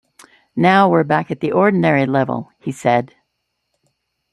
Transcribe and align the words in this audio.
“Now 0.55 0.89
we’re 0.89 1.03
back 1.03 1.29
at 1.29 1.41
the 1.41 1.51
ordinary 1.51 2.07
level,” 2.07 2.49
he 2.57 2.71
said. 2.71 3.13